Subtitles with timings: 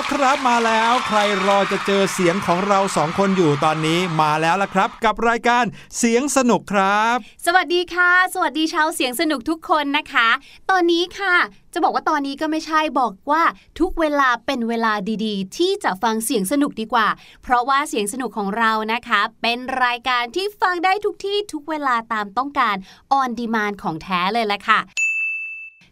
[0.00, 5.64] มาแล้วครับมาแล้วใครรอจะเจอเสียงของเราสองคนอยู่ตอนนี้มาแล้วละครับ กับรายการ
[5.98, 7.16] เสียงสนุกครับ
[7.46, 10.28] สวัสดีค่ะ สวัสดีชาวเสียงสนุกทุกคนนะคะ
[10.70, 11.36] ตอนนี้ค่ะ
[11.72, 13.42] จะบอกว่าตอนนี้ก็ไม่ใช่บอกว่า
[13.80, 14.92] ทุกเวลาเป็นเวลา
[15.24, 17.08] ดีๆ ที่จะฟังเสียงสนุกดีกว่า
[17.42, 22.76] เพราะว่าเสียงสนุกของเรานะคะ เป็นรายการที่ฟังได้ทุกที่ทุกเวลาตามต้องการ
[23.12, 24.80] ออนดีมานของแท้เลยแหละค่ะ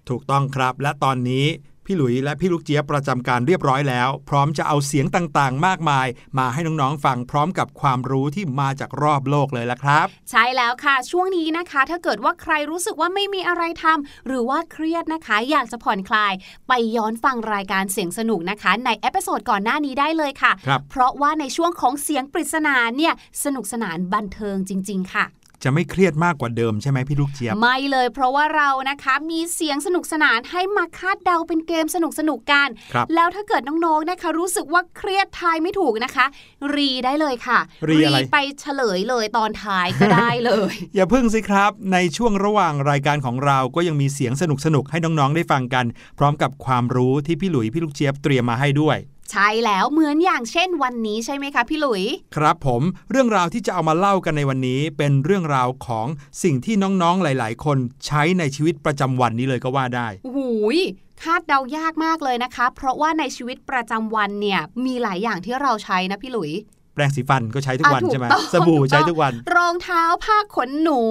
[0.08, 1.46] ถูกต้องครับและตอนนี้
[1.90, 6.06] พี่หลุยและพี่ลูกเจี๊ยบประจำการเรียบร้อยแล้ว พร้อมจะเอาเสียงต่างๆ มากมาย
[6.38, 16.32] มาให้น้องๆฟังพร้อมกับความรู้ที่มาจากรอบโลกเลยละครับ ใช่แล้วค่ะ ช่วงนี้นะคะ ถ้าเกิดว่าใครรู้สึกว่าไม่มีอะไรทำหรือว่าเครียดนะคะ อยากจะผ่อนคลาย
[16.68, 23.12] ไปย้อนฟังรายการเสียงสนุกนะคะ ใน episode ก่อนหน้านี้ได้เลยค่ะครับเพราะว่าในช่วงของเสียงปริศนาเนี่ย
[23.44, 25.26] สนุกสนานบันเทิงจริง ๆ ค่ะ
[25.64, 36.26] จะไม่เครียดมากกว่าเดิมใช่ไหมพี่ลูกเจี๊ยบ ไม่เลยเพราะว่าเรานะคะมีเสียงสนุกสนานให้มาคาดเดาเป็นเกมสนุกสนุกๆกันครับแล้วถ้าเกิดน้องๆนะคะ รู้สึกว่าเครียดทายไม่ถูกนะคะ
[36.74, 37.58] รีได้เลยค่ะ
[37.88, 44.44] รีอะไรไปเฉลยเลยตอนท้ายก็ได้เลย อย่าพึ่งสิครับ ในช่วงระหว่างรายการของเราก็ยังมีเสียงส
[44.74, 45.84] นุกๆให้น้องๆได้ฟังกัน
[46.18, 48.98] พร้อมกับความรู้ที่พี่หลุยพี่ลูกเจี๊ยบเตรียมมาให้ด้วย
[49.32, 52.02] ใช่แล้วเหมือนอย่างเช่นวันนี้ใช่ไหมคะพี่หลุย
[52.36, 56.06] ครับผมเรื่องราวที่จะเอามาเล่ากันในวันนี้ เป็นเรื่องราวของ
[56.42, 60.40] สิ่งที่น้องๆหลาย ๆ คนใช้ในชีวิตประจำวันนี้เลยก็ว่าได้โอ้โห
[60.76, 60.78] ย
[61.22, 66.52] คาดเดายากมากเลยนะคะ เพราะว่าในชีวิตประจำวันเนี่ยมีหลายอย่างที่เราใช้นะพี่หลุย
[66.98, 71.02] แปรงสีฟันก็ใช้ทุกวันอะถูกใช่ไหมต้องสบู่ถูกต้องใช้ทุกวัน รองเท้าผ้าขนหนู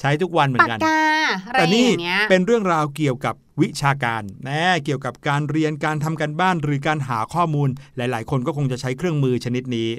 [0.00, 1.02] ใช้ทุกวันเหมือปากนกันกา
[1.46, 9.90] อะไรแต่อนี่ย่างเงี้ยเป็นเรื่องราวเกี่ยวกับวิชาการแน่เกี่ยวกับการเรียนการทำกันบ้านหรือการหาข้อมูลหลาย ๆ คนก็คงจะใช้เครื่องมือชนิดนี้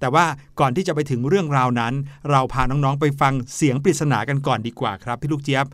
[0.00, 0.26] แต่ว่า
[0.60, 1.94] ก่อนที่จะไปถึงเรื่องราวนั้น
[2.30, 5.66] เราพาน้องๆไปฟังเสียงปริศนากันก่อนดีกว่าครับพี่ลูกเจี๊ยบ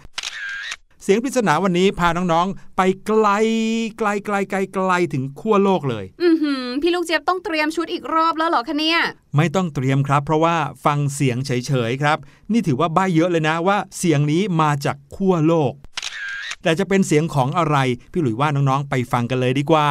[1.04, 3.26] เสียงปริศนาวันนี้พาน้องๆ ไปไกล
[3.98, 8.98] ไกลไกลไกลไกลถึงขั้วโลกเลยอือหือพี่ลูกเจี๊ยบต้องเตรียมชุดอีกรอบแล้วเหรอคะเนี่ย
[9.36, 12.18] ไม่ต้องเตรียมครับ เพราะว่าฟังเสียงเฉยๆครับ
[12.52, 15.72] นี่ถือว่าใบ้เยอะเลยนะว่าเสียงนี้มาจากขั้วโลก
[16.62, 17.76] แต่จะเป็นเสียงของอะไร
[18.12, 19.88] พี่หลุยว่าน้องๆ ไปฟังกันเลยดีกว่า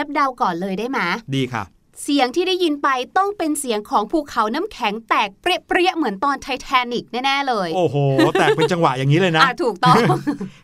[0.00, 0.98] พี่ลูกเจี๊ยบเดาก่อนเลยได้ไหม
[1.36, 1.62] ดีค่ะ
[2.02, 7.96] เสียงที่ได้ยินไปต้องเป็นเสียงของภูเขาน้ำแข็งแตกเปรี้ยๆเหมือนตอนไททานิกแน่ๆเลย โอ้โห
[8.32, 9.96] แตกเป็นจังหวะอย่างนี้เลยนะอะถูกต้อง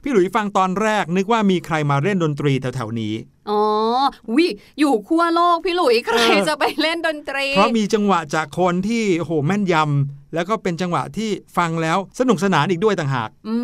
[0.03, 3.15] พี่หลุยฟังตอนแรกนึกว่ามีใครมาเล่นดนตรีแถวๆนี้
[3.50, 3.62] อ๋อ
[4.37, 4.46] วิ
[4.78, 9.87] อยู่ขั้วโลกพี่หลุยใครเออจะไปเล่นดนตรี เพราะมีจังหวะจากคนที่โอ้โหแม่นยำ
[10.34, 13.56] แล้วก็เป็นจังหวะที่ฟังแล้วสนุกสนานอีกด้วยต่างหาก อื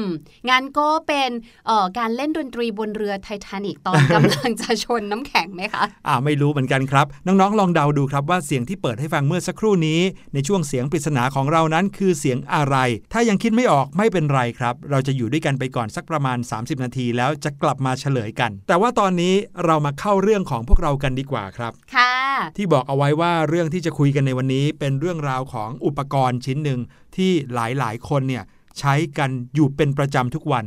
[0.00, 0.04] ม
[0.50, 1.30] งั้นก็เป็น
[1.66, 10.00] เอ่อการเล่นดนตรีบนเรือไททานิกตอนกำลังจะชนน้ำแข็งไหมคะ อ่าไม่รู้เหมือนกันครับ น้องๆ ลองเดาดูครับว่าเสียงที่เปิดให้ฟังเมื่อสักครู่นี้
[10.34, 12.76] ในช่วงเสียงปริศนาของเรานั้นคือเสียงอะไร
[13.12, 19.21] ถ้ายังคิดไม่ออกไม่เป็นไรครับ เราจะอยู่ด้วยกันไปก่อนสักประมาณ 30 นาทีแล้วจะกลับมาเฉลยกัน แต่ว่าตอนนี้
[19.64, 22.14] เรามาเข้าเรื่องของพวกเรากันดีกว่าครับ ค่ะ
[22.56, 26.80] ที่บอกเอาไว้ว่าเรื่องที่จะคุยกันในวันนี้ เป็นเรื่องราวของอุปกรณ์ชิ้นหนึ่ง
[27.16, 28.44] ที่หลายๆ คนเนี่ย
[28.78, 30.64] ใช้กันอยู่เป็นประจำทุกวัน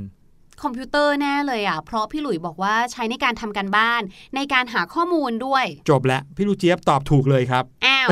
[0.63, 4.02] คอมพิวเตอร์แน่เลยอะ เพราะพี่หลุยบอกว่าใช้ในการทำการบ้าน
[4.36, 8.10] ในการหาข้อมูลด้วย จบแล้ว พี่ลูกเจี๊ยบตอบถูกเลยครับ อ้าว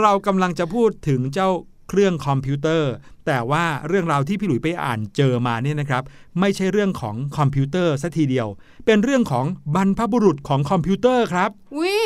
[0.00, 1.48] เรากำลังจะพูดถึงเจ้า
[1.88, 2.92] เครื่องคอมพิวเตอร์
[3.26, 6.02] แต่ว่าเรื่องราวที่พี่หลุยไปอ่านเจอมาเนี่ยนะครับ
[6.40, 8.48] ไม่ใช่เรื่องของคอมพิวเตอร์ซะทีเดียว
[8.86, 11.96] เป็นเรื่องของบรรพบุรุษของคอมพิวเตอร์ครับวิ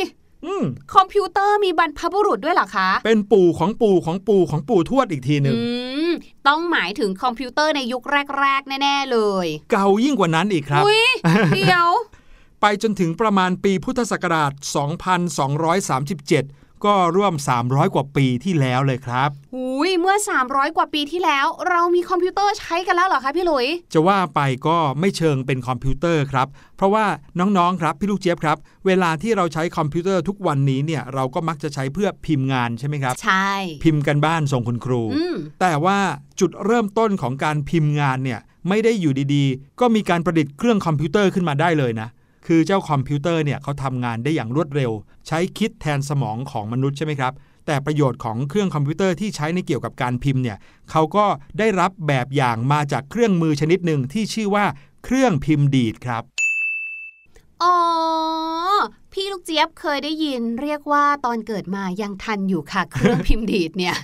[0.47, 0.65] อืม
[0.95, 5.63] คอมพิวเตอร์มีบรรพบุรุษด้วยเหรอคะ เป็นปู่ของปู่ของปู่ของปู่ทวดอีกทีหนึ่งอื
[6.09, 6.11] ม
[6.49, 8.03] ต้องหมายถึงคอมพิวเตอร์ในยุค
[8.41, 11.05] แรก ๆ แน่ ๆ เลย เก่ายิ่งกว่านั้นอีกครับอุ้ย
[11.55, 11.89] เดี๋ยว
[12.61, 14.53] ไปจนถึงประมาณปีพุทธศักราช
[15.29, 20.17] 2237 ก็ร่วม 300 กว่าปีที่แล้วเลยครับหุยเมื่อ
[20.47, 27.07] 300 กว่าปีที่แล้ว เรามีคอมพิวเตอร์ใช้กันแล้วเหรอคะพี่หลุย จะว่าไปก็ไม่เชิงเป็นคอมพิวเตอร์ครับ เพราะว่า
[27.39, 28.57] น้องๆครับพี่ลูกเจี๊ยบครับ
[28.87, 33.51] เวลาที่เราใช้คอมพิวเตอร์ทุกวันนี้เนี่ยเราก็มักจะใช้เพื่อพิมพ์งานใช่ไหมครับ ใช่
[33.85, 35.99] พิมพ์การบ้านส่งคุณครูอืมแต่ว่า
[36.41, 42.09] จุดเริ่มต้นของการพิมพ์งานเนี่ยไม่ได้อยู่ดีๆ ก็มีการประดิษฐ์เครื่องคอมพิวเตอร์ขึ้นมาได้เลยนะ
[42.51, 44.93] คือเจ้าคอมพิวเตอร์เนี่ยเขาทำงานได้อย่างรวดเร็ว
[45.27, 47.33] ใช้คิดแทนสมองของมนุษย์ใช่ไหมครับ
[47.67, 50.59] แต่ประโยชน์ของเครื่องคอมพิวเตอร์ที่ใช้ในเกี่ยวกับการพิมพ์เนี่ย
[50.91, 51.27] เขาก็
[51.59, 54.65] ได้รับแบบอย่างมาจากเครื่องมือชนิดหนึ่งที่ชื่อว่า
[55.05, 56.23] เครื่องพิมพ์ดีดครับ
[57.63, 57.75] อ๋อ
[59.13, 63.97] พี่ลูกเจี๊ยบเคยได้ยินเรียกว่าตอนเกิดมายังทันอยู่ค่ะ เครื่องพิมพ์ดีดเนี่ย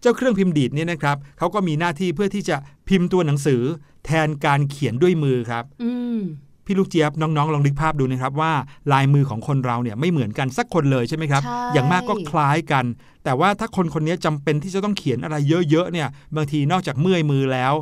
[0.00, 2.56] เจ้าเครื่องพิมพ์ดีดเนี่ยนะครับเขาก็มีหน้าที่เพื่อที่จะ
[2.88, 3.62] พิมพ์ตัวหนังสือ
[4.04, 6.20] แทนการเขียนด้วยมือครับอืม
[6.66, 8.52] พี่ลูกเจี๊ยบน้องๆ ลองนึกภาพดูนะครับว่า
[8.92, 12.84] ลายมือของคนเราเนี่ยไม่เหมือนกันสักคนเลยใช่ไหมครับใช่อย่างมากก็คล้ายกัน
[13.24, 15.36] แต่ว่าถ้าคนคนนี้จำเป็นที่จะต้องเขียนอะไร
[15.70, 17.74] เยอะๆเนี่ยบางทีนอกจากเมื่อยมือแล้ว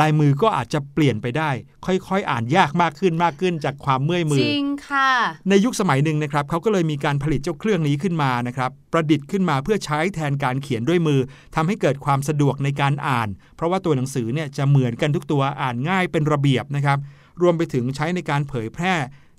[0.00, 1.50] ลายมือก็อาจจะเปลี่ยนไปได้
[1.86, 5.10] ค่อยๆ อ่านยากมากขึ้นมากขึ้นจากความเมื่อยมืจอริงค่ะ
[5.48, 11.20] ในยุคสมัยหนึ่งนะครับเขาก็เลยมีการผลิตเจ้าเครื่องนี้ขึ้นมานะครับประดิษฐ์ขึ้นมาเพื่อใช้แทนการเขียนด้วยมือ
[11.54, 16.98] ทำให้เกิดความสะดวกในการอ่าน เพราะว่าตัวหนังสือเนี่ยจะเหมือนกันทุกตัวอ่านง่ายเป็นระเบียบนะครับ
[17.42, 18.94] รวมไปถึงใช้ในการเผยแพร่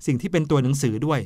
[0.06, 1.20] สิ่งที่เป็นตัวหนังสือด้วย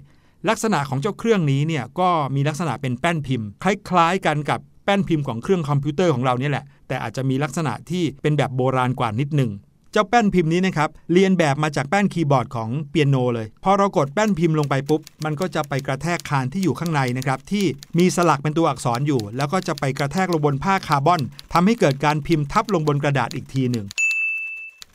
[0.49, 9.53] ลักษณะของเจ้าเครื่องนี้เนี่ยก็มีลักษณะเป็นแป้นพิมพ์ คล้ายๆกันกับแป้นพิมพ์ของเครื่องคอมพิวเตอร์ของเราเนี่ยแหละ แต่อาจจะมีลักษณะที่เป็นแบบโบราณกว่านิดหนึ่ง
[9.93, 17.65] เจ้าแป้นพิมพ์นี้นะครับเรียนแบบมาจากแป้นคีย์บอร์ดของเปียโนเลยพอเรากดแป้นพิมพ์ลงไปปุ๊บ มันก็จะไปกระแทกคานที่อยู่ข้างในนะครับที่
[17.99, 21.21] มีสลักเป็นตัวอักษรอยู่ แล้วก็จะไปกระแทกลงบนผ้าคาร์บอน
[21.53, 23.87] ทำให้เกิดการพิมพ์ทับลงบนกระดาษอีกทีหนึ่ง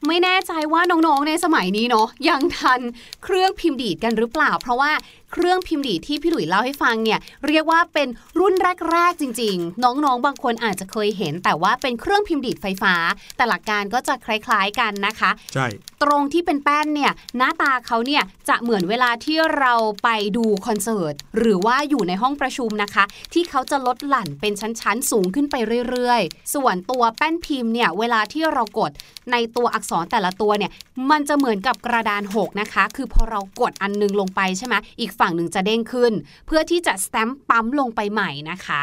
[0.08, 2.82] ไม่แน่ใจว่าน้องๆในสมัยนี้เนาะยังทัน
[3.24, 4.92] เครื่องพิมพ์ดีดกันหรือเปล่า เพราะว่า
[5.32, 8.08] เครื่องพิมพ์ดีดที่พี่หลุยเล่าให้ฟังเนี่ยเรียกว่าเป็น
[8.40, 8.54] รุ่น
[8.92, 12.94] แรก ๆ จริง ๆ น้องๆ บางคนอาจจะเคยเห็น แต่ว่าเป็นเครื่องพิมพ์ดีดไฟฟ้า
[13.38, 15.68] แต่หลักการก็จะคล้าย ๆ กันนะคะ ใช่
[16.04, 25.56] ตรงที่เป็นแป้นเนี่ยหน้าตาเขาเนี่ยจะเหมือนเวลาที่เราไปดูคอนเสิร์ตหรือว่าอยู่ในห้องประชุมนะคะ ที่เขาจะลดหลั่นเป็นชั้นๆ สูงขึ้นไป
[25.90, 28.92] เรื่อยๆ ส่วนตัวแป้นพิมพ์เนี่ยเวลาที่เรากด
[29.32, 30.72] ในตัวอักษรแต่ละตัวเนี่ย
[31.10, 36.14] มันจะเหมือนกับกระดานหกนะคะ คือพอเรากดอันนึงลงไปใช่ไหมอีกฝั่งหนึ่งจะเด้งขึ้น
[36.48, 38.82] เพื่อที่จะสแตมป์ปั๊มลงไปใหม่นะคะ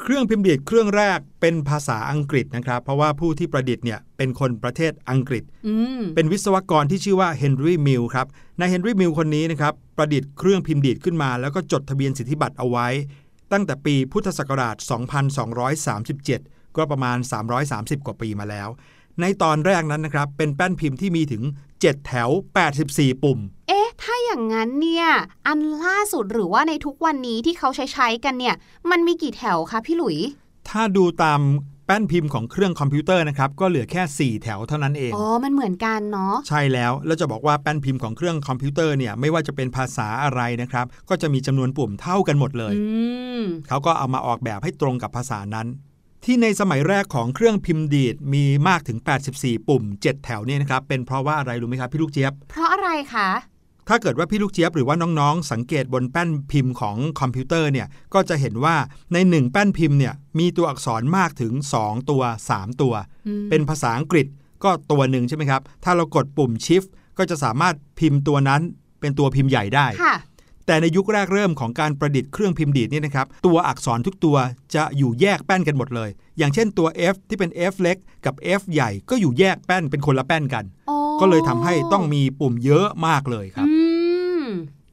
[0.00, 8.26] เครื่องพิมพ์ดีดเครื่องแรกเป็นภาษาอังกฤษนะครับ เพราะว่าผู้ที่ประดิษฐ์เนี่ยเป็นคนประเทศอังกฤษอืมเป็นวิศวกรที่ชื่อว่าเฮนรี่มิลครับ
[8.58, 12.88] นายเฮนรี่มิลคนนี้นะครับประดิษฐ์เครื่องพิมพ์ดีดขึ้นมา แล้วก็จดทะเบียนสิทธิบัตรเอาไว้
[13.52, 14.76] ตั้งแต่ปีพุทธศักราช
[15.96, 17.18] 2237 ก็ประมาณ
[17.62, 18.68] 330 กว่าปีมาแล้ว
[19.20, 21.42] ในตอนแรกนั้นนะครับเป็นแป้นพิมพ์ที่มีถึง
[21.74, 22.28] 7 แถว
[22.76, 23.59] 84 ปุ่มเอ๊ะ
[24.02, 25.06] ถ้าอย่างนั้นเนี่ย
[25.46, 28.54] อันล่าสุดหรือว่าในทุกวันนี้ที่เขาใช้ใช้กันเนี่ย
[28.90, 30.18] มันมีกี่แถวคะพี่หลุย
[30.68, 31.40] ถ้าดูตาม
[31.86, 42.84] แป้นพิมพ์ของเครื่องคอมพิวเตอร์นะครับก็เหลือแค่ 4 แถวเท่านั้นเอง อ๋อ มันเหมือนกันเนาะ ใช่แล้ว แล้วจะบอกว่าแป้นพิมพ์ของเครื่องคอมพิวเตอร์เนี่ยไม่ว่าจะเป็นภาษาอะไรนะครับ ก็จะมีจำนวนปุ่มเท่ากันหมดเลยอื
[43.40, 45.66] มเขาก็เอามาออกแบบให้ตรงกับภาษานั้น
[46.24, 48.98] ที่ในสมัยแรกของเครื่องพิมพ์ดีดมีมากถึง
[49.32, 53.28] 84 ปุ่ม 7 แถวเนี่ยนะครับเป็นเพราะว่าอะไรรู้ไหมครับพี่ลูกเจี๊ยบ เพราะอะไรคะ
[53.92, 58.76] ถ้าเกิดว่าพี่ลูกเจี๊ยบหรือว่าน้องๆ สังเกตบนแป้นพิมพ์ของคอมพิวเตอร์เนี่ยก็จะเห็นว่า
[59.12, 62.94] ในหนึ่งแป้นพิมพ์เนี่ยมีตัวอักษรมากถึง 2 ตัว 3 ตัว
[63.26, 64.26] อืมเป็นภาษาอังกฤษ
[64.64, 68.60] ก็ตัวหนึ่งใช่ไหมครับ ถ้าเรากดปุ่ม Shift ก็จะสามารถพิมพ์ตัวนั้น
[69.00, 70.16] เป็นตัวพิมพ์ใหญ่ได้ค่ะ
[70.66, 74.36] แต่ในยุคแรกเริ่มของการประดิษฐ์เครื่องพิมพ์ดีดเนี่ยนะครับ ตัวอักษรทุกตัว
[74.74, 83.79] จะอยู่แยกแป้นกันหมดเลย อย่างเช่นตัว F ที่เป็น F เล็กกับ F ใหญ่ก็อยู่แยกแป้นเป็นคนละแป้นกันอ๋อก็เลยทำให้ต้องมีปุ่มเยอะมากเลยครับอืม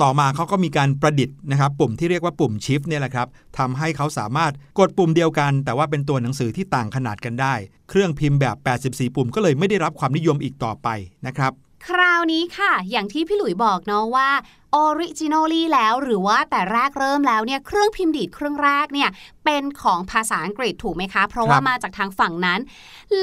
[0.01, 3.27] ต่อมาเขาก็มีการประดิษฐ์นะครับปุ่มที่เรียกว่าปุ่ม Shift เนี่ยแหละครับ
[3.58, 7.54] ทำให้เขาสามารถกดปุ่มเดียวกัน แต่ว่าเป็นตัวหนังสือที่ต่างขนาดกันได้
[7.89, 10.88] เครื่องพิมพ์แบบ 84 ปุ่มก็เลยไม่ได้รับความนิยมอีกต่อไป
[11.27, 11.51] นะครับ
[11.88, 14.30] คราวนี้ค่ะ อย่างที่พี่หลุยบอกเนาะว่า
[14.75, 19.10] originally แล้วหรือว่าแต่แรกเริ่มแล้วเนี่ยเครื่องพิมพ์ดีดเครื่องแรกเนี่ย
[19.46, 22.60] เป็นของภาษาอังกฤษถูกไหมคะ เพราะว่าครับมาจากทางฝั่งนั้น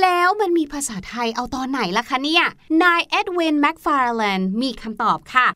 [0.01, 2.45] แล้วมันมีภาษาไทยเอาตอนไหนล่ะคะเนี่ย
[2.83, 5.47] นายเอ็ดวินแม็กฟาร์แลนด์มีคำตอบค่ะ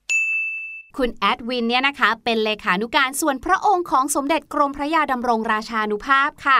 [0.98, 6.58] คุณแอดวินเนี่ยนะคะ เป็นเลขานุการส่วนพระองค์ของสมเด็จกรมพระยาดำรงราชานุภาพค่ะ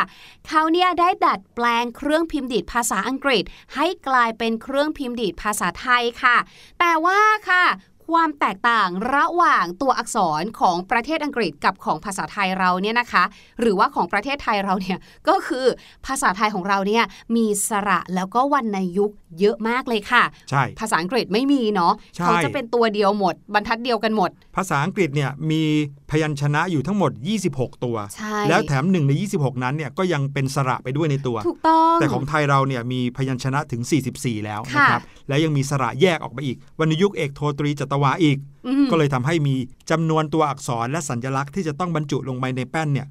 [0.49, 6.37] เขาเนี่ยได้ดัดแปลงเครื่องพิมพ์ดีดภาษาอังกฤษ ให้กลายเป็นเครื่องพิมพ์ดีดภาษาไทยค่ะ
[6.81, 7.65] แต่ว่าค่ะ
[8.13, 13.25] ความแตกต่างระหว่างตัวอักษรของประเทศอังกฤษกับของภาษาไทยเราเนี่ยนะคะ
[13.61, 14.99] หรือว่าของประเทศไทยเราเนี่ย
[15.29, 15.67] ก็คือ
[16.07, 17.05] ภาษาไทยของเราเนี่ย
[17.37, 25.63] มีสระแล้วก็วรรณยุกต์เยอะมากเลยค่ะใช่ภาษาอังกฤษไม่มีเนาะใช่เขาจะเป็นตัวเดียวหมด บรรทัดเดียวกันหมด ภาษาอังกฤษเนี่ยมี
[26.11, 27.13] พยัญชนะอยู่ทั้งหมด
[27.49, 33.83] 26 ตัวใช่แล้วแถมหนึ่งใน 26 นั้นเนี่ยก็ยังเป็นสระไปด้วยในตัว ถูกต้อง แต่ของไทยเราเนี่ยมีพยัญชนะถึง
[34.15, 39.55] 44 แล้วค่ะนะครับ และยังมีสระแยกออกไปอีกวรรณยุกต์เอกโทตรีจัตวาอีกอืมก็เลยทำให้มี
[39.91, 43.07] จำนวนตัวอักษรและสัญลักษณ์ที่จะต้องบรรจุลงไปในแป้นเนี่ย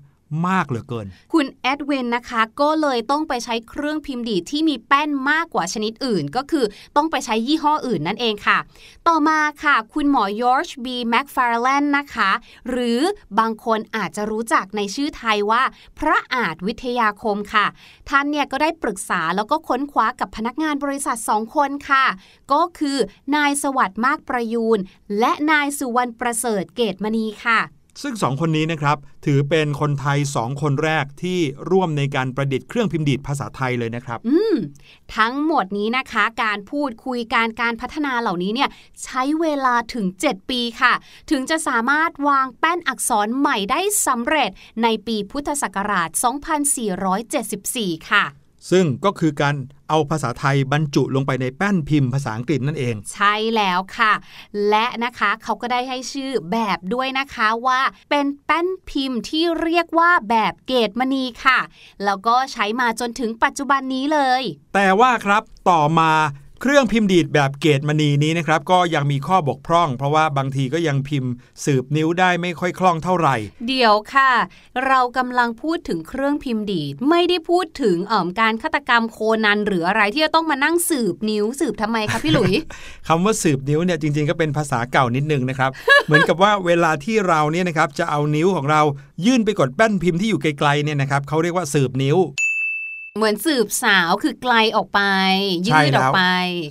[0.47, 6.65] มากเหลือเกิน คุณเอ็ดวินนะคะ ก็เลยต้องไปใช้เครื่องพิมพ์ดีดที่มีแป้นมากกว่าชนิดอื่น ก็คือ
[6.95, 8.57] ต้องไปใช้ยี่ห้ออื่นนั่นเองค่ะ
[9.07, 12.31] ต่อมาค่ะ คุณหมอยอร์ชบีแม็กฟาร์แลนด์นะคะ
[12.69, 12.99] หรือ
[13.39, 15.63] บางคนอาจจะรู้จักในชื่อไทยว่า
[15.99, 17.65] พระอาจวิทยาคมค่ะ
[18.09, 22.05] ท่านเนี่ยก็ได้ปรึกษาแล้วก็ค้นคว้ากับพนักงานบริษัทสองคนค่ะ
[22.51, 22.97] ก็คือ
[23.35, 24.79] นายสวัสดิ์มากประยูร
[25.19, 31.39] และนายสุวรรณประเสริฐเกษมณีค่ะ ซึ่งสองคนนี้นะครับถือเป็นคนไทยสองคนแรกที่
[31.71, 34.55] ร่วมในการประดิษฐ์เครื่องพิมพ์ดีดภาษาไทยเลยนะครับอืม
[35.17, 38.69] ทั้งหมดนี้นะคะการพูดคุยการการพัฒนาเหล่านี้เนี่ย
[39.03, 40.93] ใช้เวลาถึง 7 ปีค่ะ
[41.31, 44.51] ถึงจะสามารถวางแป้นอักษรใหม่ได้สำเร็จ
[44.83, 46.09] ในปีพุทธศักราช
[47.29, 48.25] 2474 ค่ะ
[48.71, 49.55] ซึ่งก็คือการ
[49.89, 54.13] เอาภาษาไทยบรรจุลงไปในแป้นพิมพ์ภาษาอังกฤษนั่นเอง ใช่แล้วค่ะ
[54.69, 61.59] และนะคะเขาก็ได้ให้ชื่อแบบด้วยนะคะว่าเป็นแป้นพิมพ์ที่เรียกว่าแบบเกตมณีค่ะ
[62.05, 64.41] แล้วก็ใช้มาจนถึงปัจจุบันนี้เลย
[64.75, 66.11] แต่ว่าครับต่อมา
[66.61, 71.31] เครื่องพิมพ์ดีดแบบเกตมณีนี้นะครับก็ยังมีข้อบกพร่อง เพราะว่าบางทีก็ยังพิมพ์
[71.65, 73.35] สืบนิ้วได้ไม่ค่อยคล่องเท่าไหร่
[73.67, 74.31] เดี๋ยวค่ะ
[74.87, 82.53] เรากำลังพูดถึงเครื่องพิมพ์ดีดไม่ได้พูดถึงเอ่มการฆาตกรรมโคนันหรืออะไรที่จะต้องมานั่งสืบนิ้วสืบทำไมคะพี่หลุย
[83.07, 85.71] คำว่าสืบนิ้วเนี่ยจริง ๆ ก็เป็นภาษาเก่านิดนึงนะครับ
[86.05, 88.81] เหมือนกับว่าเวลาที่เราเนี่ยนะครับจะเอานิ้วของเรา
[89.25, 92.17] ยื่นไปกดแป้นพิมพ์ที่อยู่ไกลๆเนี่ยนะครับเขาเรียกว่าสืบนิ้ว
[93.17, 95.01] เหมือนสืบสาวคือไกลออกไป
[95.65, 96.23] ใช่ยืดแล้อวอกไป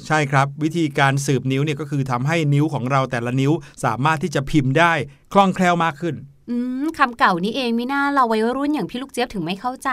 [0.08, 3.52] ใช่ครับ วิธีการสืบนิ้วเนี่ยก็คือทำให้นิ้วของเราแต่ละนิ้ว
[3.84, 4.92] สามารถที่จะพิมพ์ได้
[5.32, 6.14] คล่องแคล่วมากขึ้น
[6.50, 9.90] อืมคำเก่านี่เองมิน่าเราวัยรุ่นอย่างพี่ลูกเจี๊ยบถึงไม่เข้าใจ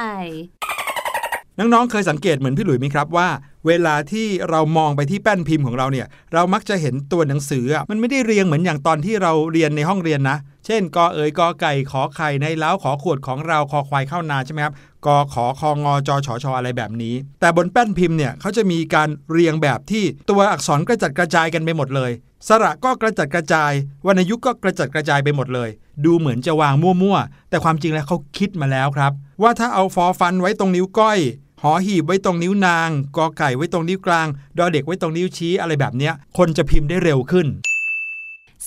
[1.59, 3.27] น้องๆเคยสังเกตเหมือนพี่หลุยไหมครับว่า
[3.67, 14.73] เวลาที่เรามองไปที่แป้นพิมพ์ของเราเนี่ย เรามักจะเห็นตัวหนังสืออะมันไม่ได้เรียงเหมือนอย่างตอนที่เราเรียนในห้องเรียนนะเช่นกอเอ๋ยกอไก่ขอไข่ในเล้าขอขวดของเราคอควายเข้านาใช่ไหมครับ
[15.05, 22.11] กขอคองอจอชอชออะไรแบบนี้ แต่บนแป้นพิมพ์เนี่ยเขาจะมีการเรียงแบบที่ตัวอักษรกระจัดกระจายกันไปหมดเลย
[22.47, 23.71] สระก็กระจัดกระจาย
[24.07, 25.69] วรรณยุกต์ก็กระจัดกระจายไปหมดเลย
[26.05, 31.19] ดูเหมือนจะวางมั่วๆ แต่ความจริงแล้วเขาคิดมาแล้วครับ ว่าถ้าเอาฟอฟันไว้ตรงนิ้วก้อย
[31.61, 37.47] หอหีบไว้ตรงนิ้วนางกอไก่ไว้ตรงนิ้วกลาง ดอเด็กไว้ตรงนิ้วชี้อะไรแบบเนี้ยคนจะพิมพ์ได้เร็วขึ้น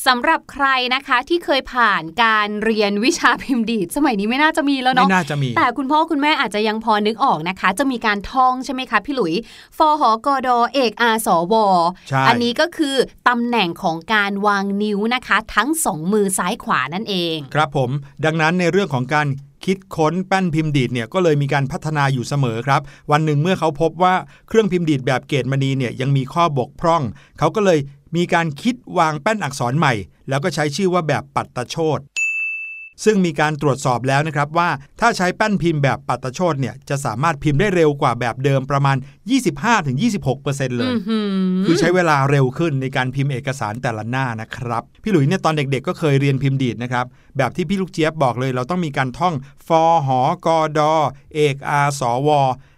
[0.06, 9.34] สำหรับใครนะคะที่เคยผ่านการเรียนวิชาพิมพ์ดีด สมัยนี้ไม่น่าจะมีแล้วไม่เนาะน่าจะมี แต่คุณพ่อคุณแม่อาจจะยังพอนึกออกนะคะ จะมีการท่องใช่ไหมคะพี่หลุย
[9.78, 11.54] ฟหกดเอกอาสว
[12.08, 12.96] ใช่อันี้ก็คือ
[13.28, 17.90] ตำแหน่งของการวางนิ้วนะคะ ทั้งสองมือซ้ายขวานั่นเอง ครับผม
[18.24, 19.26] ดังนั้นในเรื่องของการ
[19.64, 24.14] คิดค้นแป้นพิมพ์ดีดเนี่ยก็เลยมีการพัฒนาอยู่เสมอครับ วันหนึ่งเมื่อเขาพบว่า
[24.48, 27.02] เครื่องพิมพ์ดีดแบบเกตมณีเนี่ยยังมีข้อบกพร่อง
[27.38, 27.78] เขาก็เลย
[28.16, 29.92] มีการคิดวางแป้นอักษรใหม่
[30.28, 32.00] แล้วก็ใช้ชื่อว่าแบบปัตตโชต
[33.04, 34.68] ซึ่งมีการตรวจสอบแล้วนะครับว่า
[35.00, 38.96] ถ้าใช้แป้นพิมพ์แบบปัตตโชตเนี่ยจะสามารถพิมพ์ได้เร็วกว่าแบบเดิมประมาณ
[39.66, 49.34] 25-26%เลยอื้อหือคือใช้เวลาเร็วขึ้นในการพิมพ์เอกสารแต่ละหน้านะครับ พี่หลุยเนี่ยตอนเด็กๆ ก็เคยเรียนพิมพ์ดีดนะครับ แบบที่พี่ลูกเจี๊ยบบอกเลย เราต้องมีการท่อง
[49.66, 50.92] ฟอหอกอดอ
[51.34, 52.28] เอกอาสว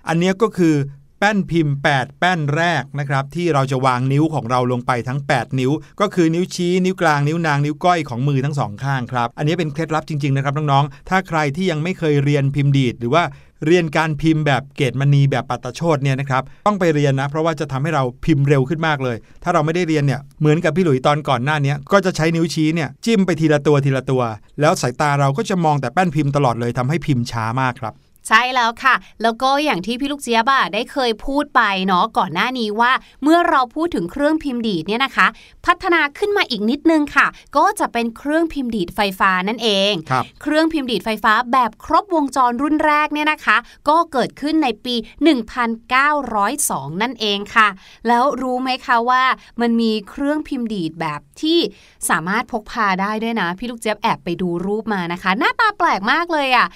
[0.09, 0.75] อันเนี้ยก็คือ
[1.21, 13.25] แป้นพิมพ์ 8 แป้นแรกนะครับที่เราจะวางนิ้วของเราลงไปทั้ง 8 นิ้ว ก็คือนิ้วชี้นิ้วกลางนิ้วนางนิ้วก้อยของมือทั้งสองข้างครับ อันนี้เป็นเคล็ดลับจริงๆนะครับน้องๆถ้าใครที่ยังไม่เคยเรียนพิมพ์ดีดหรือว่า
[13.67, 24.23] เรียนการพิมพ์แบบเกรดมณีแบบปัตตโชตเนี่ยนะครับต้องไปเรียนนะ เพราะว่าจะทำให้เราพิมพ์เร็วขึ้นมากเลย ถ้าเราไม่ได้เรียนเนี่ยเหมือนกับพี่หลุยตอนก่อนหน้านี้ก็จะใช้นิ้วชี้เนี่ยจิ้มไปทีละตัวทีละตัว
[24.61, 27.95] แล้วสายตาเราก็จะมองแต่แป้นพิมพ์ตลอดเลยทำให้พิมพ์ช้ามากครับ
[28.29, 35.27] ใช่แล้วค่ะ แล้วก็อย่างที่พี่ลูกเจี๊ยบอะได้เคยพูดไปเนาะก่อนหน้านี้ว่า เมื่อเราพูดถึงเครื่องพิมพ์ดีดเนี่ยนะคะ
[35.67, 43.57] พัฒนาขึ้นมาอีกนิดนึงค่ะ ก็จะเป็นเครื่องพิมพ์ดีดไฟฟ้านั่นเองครับเครื่องพิมพ์ดีดไฟฟ้าแบบครบวงจรรุ่นแรกเนี่ยนะคะ
[43.89, 44.95] ก็เกิดขึ้นในปี
[46.19, 47.69] 1902 นั่นเองค่ะ
[48.09, 49.25] แล้วรู้ไหมคะว่า
[49.61, 51.59] มันมีเครื่องพิมพ์ดีดแบบที่
[52.11, 56.67] สามารถพกพาได้ด้วยนะ พี่ลูกเจี๊ยบแอบไปดูรูปมานะคะ หน้าตาแปลกมากเลยอะ่ะ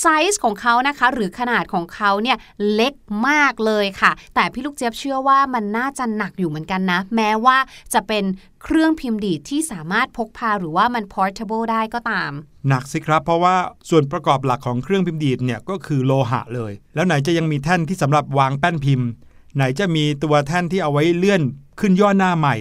[0.00, 2.36] ไซส์ของเขานะคะ หรือขนาดของเขาเนี่ย
[2.72, 2.94] เล็ก
[3.28, 7.58] มากเลยค่ะ แต่พี่ลูกเจี๊ยบเชื่อว่ามันน่าจะหนักอยู่เหมือนกันนะ แม้ว่า
[7.94, 8.24] จะเป็น
[8.62, 12.30] เครื่องพิมพ์ดีดที่สามารถพกพาหรือว่ามัน portable ได้ก็ตาม
[12.68, 13.54] หนักสิครับ เพราะว่า
[13.90, 19.08] ส่วนประกอบหลักของเครื่องพิมพ์ดีดเนี่ยก็คือโลหะเลย แล้วไหนจะยังมีแท่นที่สำหรับวางแป้นพิมพ์
[19.56, 21.42] ไหนจะมีตัวแท่นที่เอาไว้เลื่อน
[21.80, 22.56] ขึ้นย่อหน้าใหม่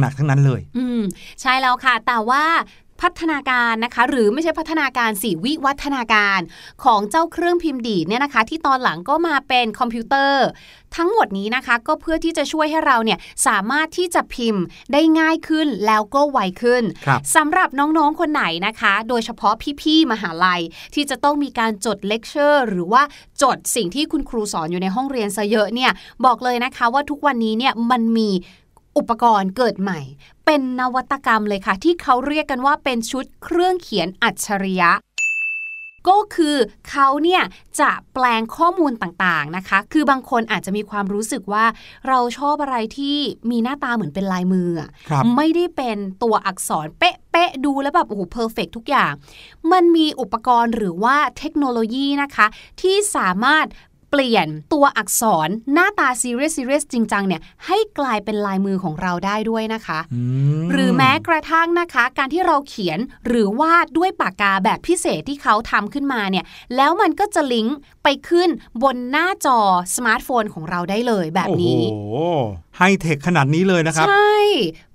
[0.00, 1.02] หนักๆทั้งนั้นเลย อืม
[1.40, 2.44] ใช่แล้วค่ะ แต่ว่า
[3.02, 6.40] พัฒนาการนะคะ หรือไม่ใช่พัฒนาการสิวิวัฒนาการ
[6.84, 10.46] ของเจ้าเครื่องพิมพ์ดีดเนี่ยนะคะ ที่ตอนหลังก็มาเป็นคอมพิวเตอร์
[10.96, 20.60] ทั้งหมดนี้นะคะ ก็เพื่อที่จะช่วยให้เราเนี่ยสามารถที่จะพิมพ์ได้ง่ายขึ้นแล้วก็ไวขึ้นครับสำหรับน้องๆคนไหนนะคะ โดยเฉพาะพี่ๆมหาลัย
[20.94, 23.02] ที่จะต้องมีการจดเลคเชอร์หรือว่า
[23.42, 25.90] จดสิ่งที่คุณครูสอนอยู่ในห้องเรียนซะเยอะเนี่ย
[26.24, 28.30] บอกเลยนะคะว่าทุกวันนี้เนี่ยมันมี
[28.96, 30.00] อุปกรณ์เกิดใหม่
[30.46, 34.92] เป็นนวัตกรรมเลยค่ะ ที่เขาเรียกกันว่าเป็นชุดเครื่องเขียนอัจฉริยะ
[36.08, 36.56] ก็คือ
[36.90, 37.42] เขาเนี่ย
[37.80, 41.64] จะแปลงข้อมูลต่างๆนะคะ คือบางคนอาจจะมีความรู้สึกว่า
[42.08, 43.16] เราชอบอะไรที่
[43.50, 49.12] มีหน้าตาเหมือนเป็นลายมืออะครับไม่ได้เป็นตัวอักษรเป๊ป๊ะๆดูแล้วแบบโอ้โหเพอร์เฟกทุกอย่าง
[49.72, 52.46] มันมีอุปกรณ์หรือว่าเทคโนโลยีนะคะ
[52.82, 53.66] ที่สามารถ
[54.10, 60.22] เปลี่ยนตัวอักษรหน้าตา serious serious จริงจังเนี่ยให้กลายเป็นลายมือของเราได้ด้วยนะคะอื
[60.62, 66.44] มหรือแม้กระทั่งนะคะ การที่เราเขียนหรือวาดด้วยปากกาแบบพิเศษที่เขาทำขึ้นมาเนี่ย
[66.76, 68.48] แล้วมันก็จะลิงก์ไปขึ้น
[68.82, 69.58] บนหน้าจอ
[69.96, 72.16] สมาร์ทโฟนของเราได้เลยแบบนี้ โอ้โห
[72.76, 74.36] ไฮเทคขนาดนี้เลยนะครับ ใช่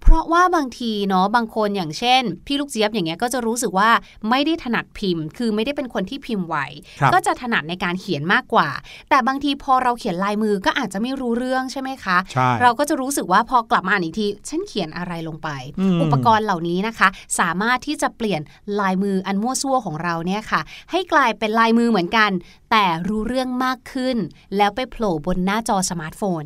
[0.02, 3.90] เพราะว่าบางทีเนาะบางคนอย่างเช่น พี่ลูกเจี๊ยบอย่างเงี้ยก็จะรู้สึกว่า
[4.30, 6.58] ไม่ได้ถนัดพิมพ์ คือไม่ได้เป็นคนที่พิมพ์ไว
[7.00, 8.70] ครับก็จะถนัดในการเขียนมากกว่า
[9.10, 17.08] แต่บางทีพอเราเขียนลายมือก็อาจจะไม่รู้เรื่องใช่ไหมคะใช่เราก็จะรู้สึกว่าพอกลับมาอ่านอีกทีฉันเขียนอะไรลงไปอืมอุปกรณ์เหล่านี้นะคะ
[17.40, 18.42] สามารถที่จะเปลี่ยน
[18.80, 20.62] ลายมืออันมั่วซั่วของเราเนี่ยค่ะ
[20.92, 22.32] ให้กลายเป็นลายมือเหมือนกัน
[22.72, 24.18] แต่รู้เรื่องมากขึ้น
[24.58, 26.46] แล้วไปโผล่บนหน้าจอสมาร์ทโฟน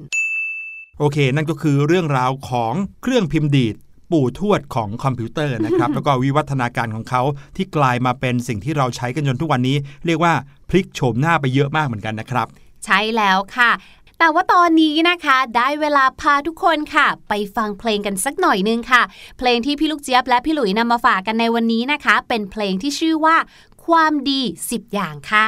[1.00, 3.76] โอเค นั่นก็คือเรื่องราวของเครื่องพิมพ์ดีด
[4.12, 7.22] ปู่ทวดของคอมพิวเตอร์นะครับ แล้วก็วิวัฒนาการของเขา
[7.56, 10.34] ที่กลายมาเป็นสิ่งที่เราใช้กันจนทุกวันนี้ เรียกว่า
[10.70, 12.48] พลิกโฉมหน้าไปเยอะมากเหมือนกันนะครับ
[12.86, 13.72] ใช่แล้วค่ะ
[14.20, 19.02] แต่ว่าตอนนี้นะคะ ได้เวลาพาทุกคนค่ะ ไปฟังเพลงกันสักหน่อยนึงค่ะ
[19.38, 23.36] เพลงที่พี่ลูกเจี๊ยบและพี่หลุยนำมาฝากกันในวันนี้นะคะ เป็นเพลงที่ชื่อว่า
[23.86, 25.48] ความดี 10 อย่างค่ะ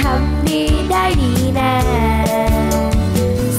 [0.00, 1.76] ทำดีได้ดีแน่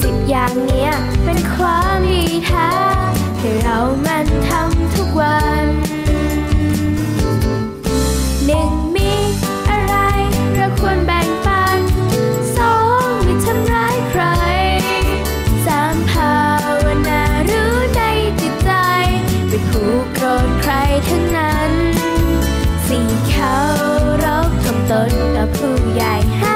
[0.00, 0.90] สิบอย่างเนี้ย
[1.24, 2.70] เป็นความดีแท้
[3.38, 5.64] ให้เรามันทำทุกวัน
[8.44, 9.12] หนึ่งมี
[9.70, 9.94] อะไร
[10.54, 11.78] เราควรแบ่งปัน
[12.56, 12.74] สอ
[13.06, 14.22] งไม่ทำร้ายใคร
[15.66, 16.34] สามภา
[16.84, 18.02] วนารู้ใน
[18.40, 18.70] จิตใจ
[19.48, 20.72] ไม่ผูกโกรธใคร
[21.08, 21.72] ทั้งนั้น
[22.86, 23.85] สี่เขา
[24.90, 26.55] ตนกับผู้ใหญ่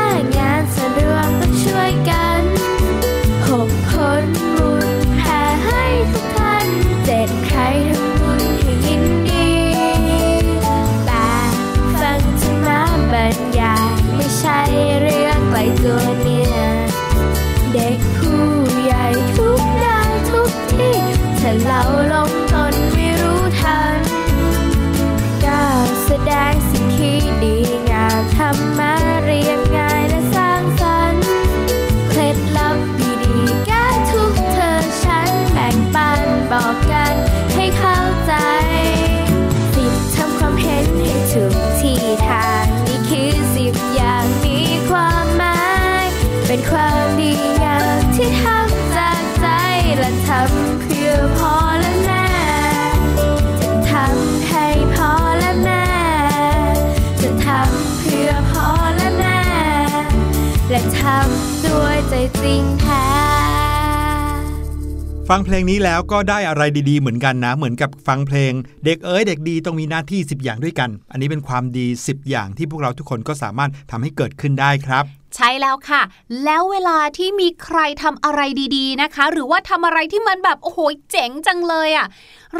[61.04, 63.04] ทำด้วยใจจริงแท้
[65.28, 68.52] ฟังเพลงนี้แล้วก็ได้อะไรดีๆ เหมือนกันนะ เหมือนกับฟังเพลง
[68.84, 75.04] เด็กเอ๋ยเด็กดีต้องมีหน้าที่ 10 อย่างด้วยกัน อันนี้เป็นความดี 10 อย่างที่พวกเราทุกคนก็สามารถทำให้เกิดขึ้นได้ครับ
[75.36, 76.02] ใช่แล้วค่ะ
[76.44, 78.40] แล้วเวลาที่มีใครทำอะไร
[78.76, 80.78] ดีๆนะคะ หรือว่าทำอะไรที่มันแบบโอ้โห
[81.10, 82.06] เจ๋งจังเลยอะ่ะ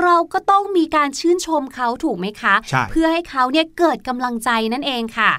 [0.03, 5.31] เราก็ต้องมีการชื่นชมเขาถูกไหมคะใช่เพื่อให้เขาเนี่ยเกิดกำลังใจนั่นเองค่ะ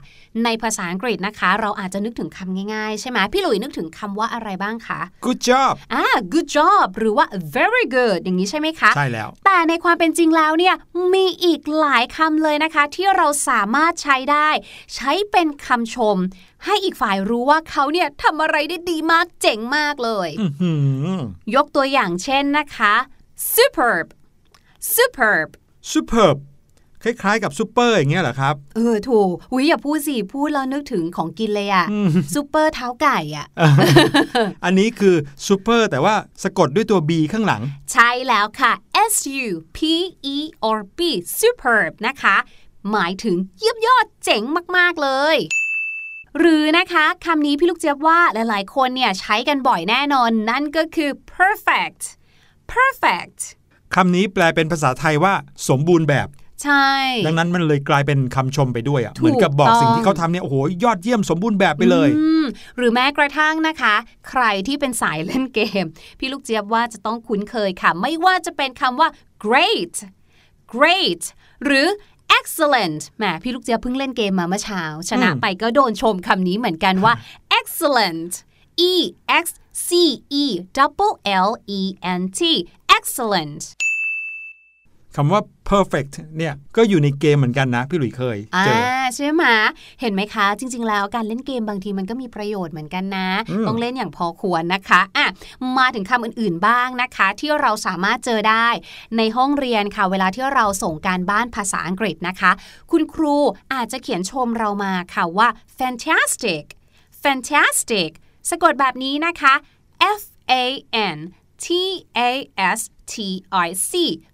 [0.44, 10.76] ในภาษาอังกฤษนะคะ เราอาจจะนึกถึงคำง่ายๆ ใช่ไหมพี่หลุยนึกถึงคำว่าอะไรบ้างคะ Good job อ่า good job หรือว่า very good อย่างนี้ใช่ไหมคะ ใช่แล้ว แต่ในความเป็นจริงแล้วเนี่ย
[11.14, 14.50] มีอีกหลายคำเลยนะคะ ที่เราสามารถใช้ได้
[14.96, 16.18] ใช้เป็นคำชม
[16.66, 20.74] ให้อีกฝ่ายรู้ว่าเขาเนี่ยทำอะไรได้ดีมากเจ๋งมากเลยอื้อหื
[21.16, 21.18] อ
[21.56, 22.94] ยกตัวอย่างเช่นนะคะ
[23.56, 24.08] superb
[24.96, 25.50] superb
[25.92, 26.38] superb
[27.04, 33.48] คล้ายๆกับซูเปอร์อย่างเงี้ยเหรอครับ เออถูกอุ้ยอย่าพูดสิพูดแล้วนึกถึงของกินเลยอะอืมซุปเปอร์เท้าไก่อะ
[34.64, 35.16] อันนี้คือ
[35.48, 38.72] ซูเปอร์แต่ว่าสะกดด้วยตัว B ข้างหลัง ใช่แล้วค่ะ
[39.14, 39.80] S U P
[40.36, 40.38] E
[40.78, 41.00] R B
[41.40, 42.36] superb นะคะ
[42.92, 44.44] หมายถึงเยี่ยมยอดเจ๋ง
[44.78, 45.38] มากๆเลย
[46.40, 52.04] หรือนะคะคำนี้พี่ลูกเจี๊ยบว่าหลายๆ คนเนี่ยใช้กันบ่อยแน่นอน นั่นก็คือ perfect
[52.74, 53.40] perfect
[53.96, 55.34] คำนี้แปลเป็นภาษาไทยว่า
[55.70, 56.28] สมบูรณ์แบบ
[56.64, 56.92] ใช่
[57.26, 62.46] ดังนั้นมันเลยกลายเป็นคำชมไปด้วยอะถูกเหมือนกับบอกต้องสิ่งที่เขาทำเนี่ยโอ้โหยอดเยี่ยมสมบูรณ์แบบไปเลยอืม
[62.78, 63.96] หรือแม้กระทั่งนะคะ
[64.30, 65.86] ใครที่เป็นสายเล่นเกม
[66.20, 69.10] พี่ลูกเจี๊ยบว่าจะต้องคุ้นเคยค่ะ ไม่ว่าจะเป็นคำว่า
[69.46, 69.96] great
[70.74, 71.24] great
[71.66, 71.88] หรือ
[72.38, 77.14] excellent แหมพี่ลูกเจี๊ยบเพิ่งเล่นเกมมาเมื่อเช้า ชนะอืมไปก็โดนชมคำนี้เหมือนกันว่า
[77.60, 78.32] excellent
[78.90, 78.92] e
[79.44, 79.46] x
[79.86, 79.90] c
[80.44, 80.46] e
[80.78, 81.16] double
[81.48, 81.82] l e
[82.20, 82.40] n t
[82.98, 83.64] excellent
[85.16, 88.76] คำว่า perfect เนี่ยก็อยู่ในเกมเหมือนกันนะ พี่หลุยเคยอ่าเจอ
[89.16, 89.44] ใช่ไหม
[90.02, 95.28] เห็นไหมคะ จริง ๆ แล้วการเล่นเกมบางทีมันก็มีประโยชน์เหมือนกันนะอืมต้องเล่นอย่างพอควรนะคะอะ
[95.78, 98.68] มาถึงคำอื่นๆบ้างนะคะ ที่เราสามารถเจอได้
[99.18, 102.52] ในห้องเรียนค่ะ เวลาที่เราส่งการบ้านภาษาอังกฤษนะคะ
[102.92, 103.36] คุณครู
[103.74, 105.48] อาจจะเขียนชมเรามาค่ะว่า
[105.80, 106.64] fantastic
[107.24, 108.10] fantastic
[108.50, 109.54] สะกดแบบนี้นะคะ
[110.20, 110.54] F A
[111.16, 111.18] N
[111.66, 111.68] T
[112.30, 112.30] A
[112.78, 112.82] S
[113.14, 113.16] T
[113.68, 113.92] I C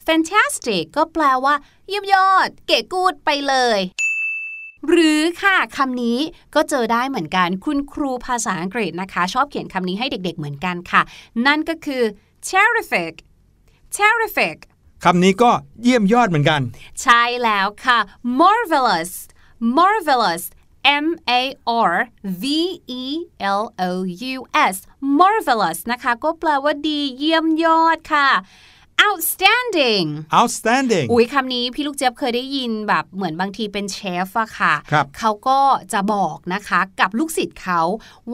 [0.08, 1.56] fantastic ก็แปลว่า
[1.88, 3.80] เยี่ยมยอด เก๋กูดไปเลย
[4.88, 6.20] หรือค่ะคำนี้
[6.56, 11.02] ก็เจอได้เหมือนกัน คุณครูภาษาอังกฤษนะคะ ชอบเขียนคำนี้ให้เด็กๆเหมือนกันค่ะ
[11.46, 12.04] นั่นก็คือ
[12.50, 13.14] terrific
[13.96, 14.58] terrific
[15.04, 15.52] คำนี้ก็
[15.84, 16.62] เยี่ยมยอดเหมือนกัน
[17.02, 18.00] ใช่แล้วค่ะ
[18.40, 19.12] marvelous
[19.78, 20.44] marvelous
[21.04, 21.42] M A
[21.92, 21.94] R
[22.42, 22.44] V
[23.02, 23.04] E
[23.62, 23.92] L O
[24.36, 24.38] U
[24.74, 24.76] S
[25.20, 28.30] marvelous นะคะก็แปลว่าดีเยี่ยมยอดค่ะ
[29.08, 30.08] outstanding
[30.40, 35.60] outstanding อุ้ยคำนี้พี่ลูกเจี๊ยบเคยได้ยินแบบเหมือนบางทีเป็นเชฟอะค่ะครับเขาก็
[35.94, 37.82] จะบอกนะคะกับลูกศิษย์เขา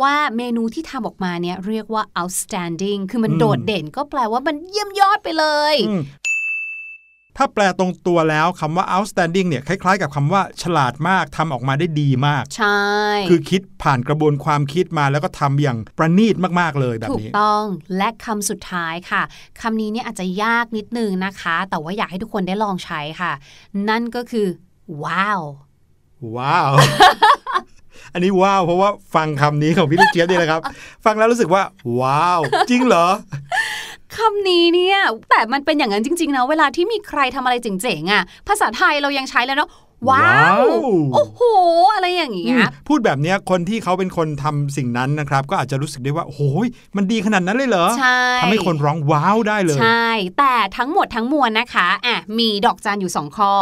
[0.02, 6.04] ว่าเมนูที่ทำออกมาเนี่ยเรียกว่า outstanding คือมันอืมโดดเด่นก็แปลว่ามันเยี่ยมยอดไปเลยอืม
[7.38, 12.82] ถ้าแปลตรงตัวแล้วคำว่า outstanding เนี่ยคล้ายๆ กับคำว่าฉลาดมากทำออกมาได้ดีมาก ใช่
[13.30, 17.65] คือคิดผ่านกระบวนความคิดมาแล้วก็ทำอย่างประณีตมากๆเลยแบบถูกนี้ต้อง
[17.98, 19.22] และคำสุดท้ายค่ะ
[19.62, 23.32] คำนี้เนี่ยอาจจะยากนิดนึงนะคะ แต่ว่าอยากให้ทุกคนได้ลองใช้ค่ะ
[23.89, 24.48] นั่นก็คือ
[25.04, 25.41] ว้าว
[26.36, 26.72] ว้าว
[28.13, 30.62] อันนี้ว้าวเพราะว่าฟังคำนี้ของพี่ลูกเจี๊ยบนี่แหละครับ
[31.06, 31.63] ฟังแล้วรู้สึกว่า
[32.00, 33.08] ว้าว จริงเหรอ
[34.17, 34.97] คำนี้เนี่ย
[35.30, 39.69] แต่มันเป็นอย่างนั้นจริง ๆ นะ เวลาที่มีใครทำอะไรเจ๋งๆอะ ภาษาไทยเรายังใช้แล้วเนาะ
[40.10, 40.66] ว้าวว้าว
[41.13, 41.42] โอ้โห
[41.94, 53.54] อะไรอย่างเงี้ย พูดแบบเนี้ยคนที่เขาเป็นคนทำสิ่งนั้นนะครับ ก็อาจจะรู้สึกได้ว่าโอ้ยมันดีขนาดนั้นเลยเหรอ ใช่ทำให้คนร้องว้าวได้เลย ใช่ แต่ทั้งหมดทั้งมวลนะคะอะมีดอกจันอยู่ 2 ข้อ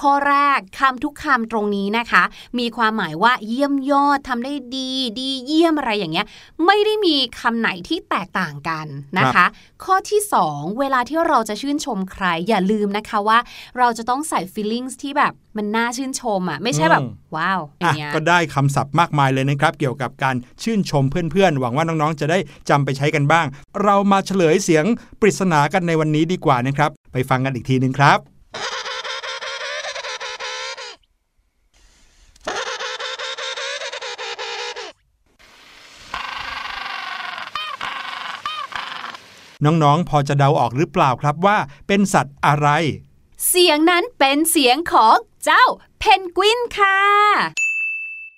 [0.00, 2.22] ข้อแรกคำทุกคำตรงนี้นะคะ
[2.58, 6.26] มีความหมายว่าเยี่ยมยอดทำได้ดี ดีเยี่ยมอะไรอย่างเงี้ย
[6.66, 8.86] ไม่ได้มีคำไหนที่แตกต่างกัน
[9.18, 9.46] นะคะ
[9.84, 13.38] ข้อที่ 2 เวลาที่เราจะชื่นชมใครอย่าลืมนะคะว่า
[13.78, 22.38] เราจะต้องใส่ feelings ที่แบบ มันน่าชื่นชมอะไม่ใช่แบบอืมว้าวอย่าอะงเงี้ยก็ได้คำศัพท์มากมายเลยนะครับ เกี่ยวกับการชื่นชมเพื่อนๆ หวังว่าน้องๆ จะได้
[22.70, 23.46] จำไปใช้กันบ้าง
[23.82, 24.84] เรามาเฉลยเสียง
[25.20, 28.18] ปริศนากันในวันนี้ดีกว่านะครับ ไปฟังกันอีกทีหนึ่งครับ
[39.64, 42.68] น้องๆ พอจะเดาออกหรือเปล่าครับว่าเป็นสัตว์อะไร
[43.48, 45.16] เสียงนั้นเป็นเสียงของ
[45.48, 45.68] เจ้า
[46.00, 46.98] เพนกวินค่ะ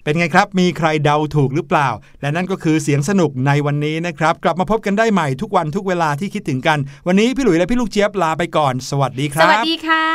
[0.04, 1.88] เป็นไงครับ มีใครเดาถูกหรือเปล่า
[2.20, 10.06] และนั่นก็คือเสียงสนุกในวันนี้นะครับ กลับมาพบกันได้ใหม่ทุกวันทุกเวลาที่คิดถึงกัน วันนี้พี่หลุยและพี่ลูกเจี๊ยบลาไปก่อน สวัสดีคสรับวัสดีค่ะ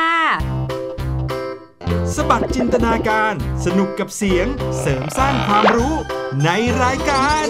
[2.15, 3.33] สบัดจินตนาการ
[3.65, 4.47] สนุกกับเสียง
[4.79, 5.95] เสริมสร้างความรู้
[6.43, 6.49] ใน
[6.83, 7.45] รายการ